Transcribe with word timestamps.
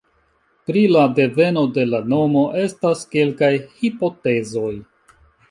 Pri 0.69 0.81
la 0.93 1.03
deveno 1.19 1.63
de 1.75 1.83
la 1.89 1.99
nomo 2.13 2.43
estas 2.63 3.05
kelkaj 3.13 3.51
hipotezoj. 3.77 4.73